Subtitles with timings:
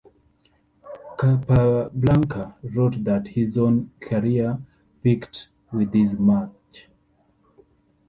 [1.15, 4.57] Capablanca wrote that his own career
[5.03, 6.87] peaked with this match.